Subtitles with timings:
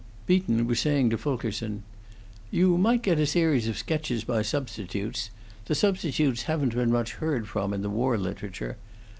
[0.25, 1.83] Beaton was saying to Fulkerson:
[2.49, 5.29] "You might get a series of sketches by substitutes;
[5.65, 8.77] the substitutes haven't been much heard from in the war literature.